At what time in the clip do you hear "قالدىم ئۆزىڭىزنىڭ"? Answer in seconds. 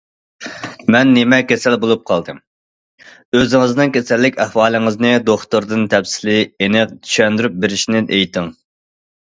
2.11-3.93